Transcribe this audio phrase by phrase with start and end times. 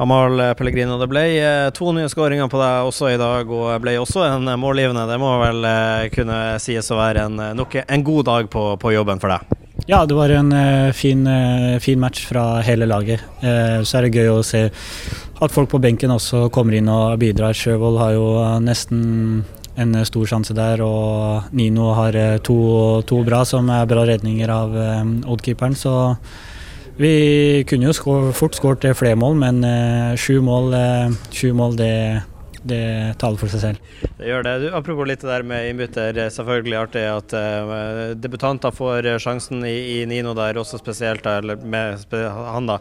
[0.00, 3.98] Amal Pellegrino, det ble eh, to nye skåringer på deg også i dag, og ble
[4.00, 5.04] også en målgivende.
[5.10, 8.94] Det må vel eh, kunne sies å være en, nok en god dag på, på
[8.94, 9.58] jobben for deg?
[9.90, 10.54] Ja, det var en
[10.94, 11.24] fin,
[11.82, 13.24] fin, match fra hele laget.
[13.40, 17.56] Så er det gøy å se at folk på benken også kommer inn og bidrar.
[17.56, 18.28] Sjøvold har jo
[18.62, 19.00] nesten
[19.80, 22.60] en stor sjanse der, og Nino har to,
[23.08, 24.78] to bra som er bra redninger av
[25.32, 25.96] oddkeeperen, Så
[27.00, 31.78] vi kunne jo skår, fort skåret flere mål, men uh, sju mål, uh, sju mål
[31.78, 31.94] det,
[32.60, 32.82] det,
[33.22, 33.94] taler for seg selv.
[34.18, 34.52] Det gjør det.
[34.60, 36.20] Du, apropos litt det der med innbytter.
[36.34, 42.04] Selvfølgelig artig at uh, debutanter får sjansen i, i, Nino der, også spesielt eller med
[42.12, 42.78] han da.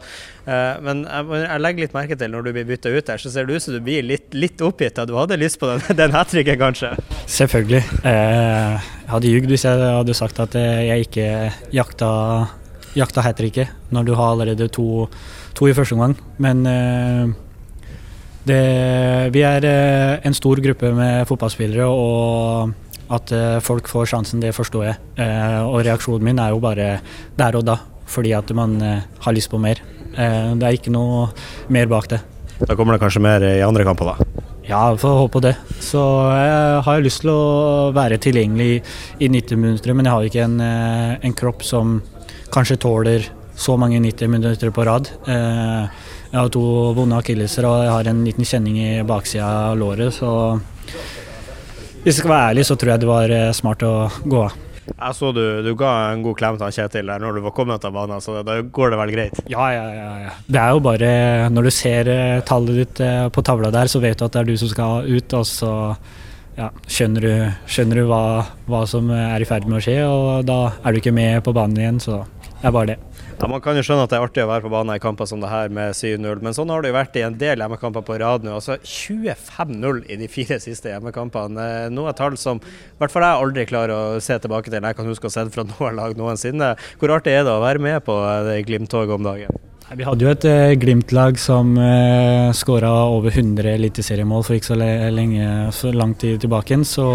[0.83, 3.47] men jeg, jeg, legger litt merke til når du blir bytta ut der, så ser
[3.47, 4.99] det ut som du blir litt, litt oppgitt.
[5.07, 6.91] Du hadde lyst på den, den hat tricken, kanskje?
[7.39, 7.85] Selvfølgelig.
[8.03, 11.27] jeg hadde ljugd hvis jeg hadde sagt at jeg ikke
[11.71, 12.09] jakta
[12.97, 15.07] jakta hat tricket når du har allerede to,
[15.57, 16.15] to i første omgang.
[16.41, 17.31] Men eh,
[18.49, 18.61] det,
[19.35, 24.55] vi er eh, en stor gruppe med fotballspillere, og at eh, folk får sjansen, det
[24.57, 24.97] forstår jeg.
[25.69, 26.91] Og reaksjonen min er jo bare
[27.37, 29.81] der og da, fordi at man har lyst på mer.
[30.09, 31.29] Det er ikke noe
[31.71, 32.23] mer bak det.
[32.59, 34.28] Da kommer det kanskje mer i andre kamper, da?
[34.69, 35.55] Ja, vi får håpe det.
[35.81, 38.83] Så jeg har lyst til å være tilgjengelig
[39.17, 41.97] i 90 minutter, men jeg har ikke en, en kropp som
[42.53, 43.25] kanskje tåler
[43.59, 45.09] så mange 90 minutter på rad.
[45.27, 45.89] Eh,
[46.29, 46.61] jeg har to
[46.93, 50.31] vonde akilleser og jeg har en liten kjenning i baksida av låret, så
[51.99, 54.53] hvis jeg skal være ærlig, så tror jeg det var eh, smart å gå av.
[54.93, 57.85] Jeg så du, du ga en god klem til Kjetil der når du var kommet
[57.85, 59.43] av banen, så da går det vel greit?
[59.51, 60.33] Ja, ja, ja, ja.
[60.47, 61.11] Det er jo bare
[61.53, 64.49] Når du ser eh, tallet ditt på tavla der, så vet du at det er
[64.49, 65.73] du som skal ut, og så
[66.59, 67.33] ja, skjønner du,
[67.71, 68.23] skjønner du hva,
[68.67, 71.53] hva, som er i ferd med å skje, og da er du ikke med på
[71.55, 72.23] banen igjen, så
[72.59, 72.97] det er bare det.
[73.39, 75.27] Ja, Man kan jo skjønne at det er artig å være på banen i kamper
[75.29, 78.03] som det her med 7-0, men sånn har det jo vært i en del hjemmekamper
[78.03, 78.57] på rad nå.
[78.59, 81.69] Altså 25-0 i de fire siste hjemmekampene.
[81.85, 84.83] Eh, noe tall som i hvert fall jeg aldri klarer å se tilbake til.
[84.83, 86.73] Jeg kan huske å ha sett fra noe lag noensinne.
[86.99, 89.65] Hvor artig er det å være med på det Glimt-toget om dagen?
[89.89, 94.77] Vi hadde jo et uh, Glimt-lag som eh, skåra over 100 eliteseriemål for ikke så
[94.77, 96.77] lenge, så lang tid tilbake.
[96.85, 97.07] Så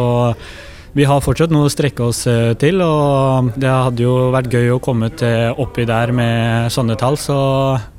[0.94, 4.76] vi har fortsatt noe å strekke oss eh, til, og det hadde jo vært gøy
[4.76, 7.18] å komme til oppi der med sånne tall.
[7.18, 7.36] Så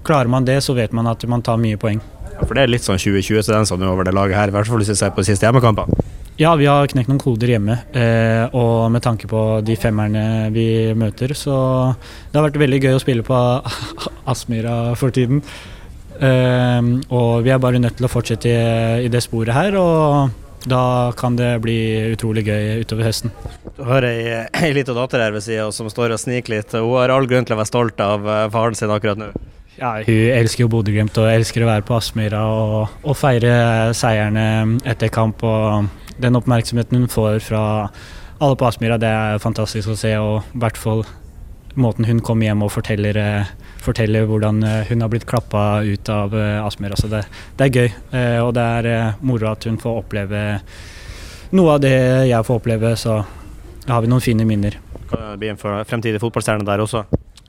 [0.08, 2.00] klarer man det, så vet man at man tar mye poeng.
[2.32, 4.80] Ja, for det er litt sånn 2020-tendenser nå over det laget her, i hvert fall
[4.80, 6.08] hvis vi ser på de siste hjemmekampene?
[6.40, 10.68] Ja, vi har knekt noen koder hjemme, eh, og med tanke på de femmerne vi
[10.96, 11.56] møter, så
[11.96, 13.44] det har vært veldig gøy å spille på
[14.32, 15.44] Aspmyra for tiden.
[16.16, 19.80] Eh, og vi er bare nødt til å fortsette i, i det sporet her.
[19.80, 21.78] og da kan det bli
[22.14, 23.34] utrolig gøy utover høsten.
[23.76, 26.74] Du har ei, ei lita datter her ved sida som står og sniker litt.
[26.74, 29.30] Hun har all grunn til å være stolt av eh, faren sin akkurat nå.
[29.76, 34.46] Ja, hun elsker jo Bodø-Glimt og elsker å være på Aspmyra og, og, feire seierne
[34.88, 35.44] etter kamp.
[35.44, 35.90] og
[36.24, 37.66] Den oppmerksomheten hun får fra
[38.40, 40.16] alle på Aspmyra, det er fantastisk å se.
[40.16, 41.04] og i hvert fall
[41.76, 43.54] måten hun kommer hjem og forteller, eh,
[43.84, 46.96] forteller hvordan eh, hun har blitt klappa ut av eh, Aspmyr.
[46.96, 47.26] Altså det,
[47.58, 47.90] det, er gøy,
[48.46, 50.46] og det er moro at hun får oppleve
[51.56, 51.96] noe av det
[52.30, 52.96] jeg får oppleve.
[53.00, 53.20] Så
[53.86, 54.80] har vi noen fine minner.
[55.10, 57.06] Kan det bli en fremtidig fotballstjerne der også?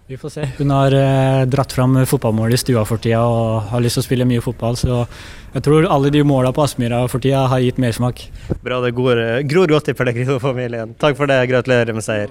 [0.08, 0.44] Vi får se.
[0.58, 4.06] Hun har eh, dratt fram fotballmål i stua for tida og har lyst til å
[4.06, 4.78] spille mye fotball.
[4.78, 5.00] Så
[5.56, 8.22] jeg tror alle de måla på Aspmyra for tida har gitt mersmak.
[8.62, 10.94] Bra, det gror godt i Pellegrino-familien.
[11.02, 12.30] Takk for det, gratulerer med seier.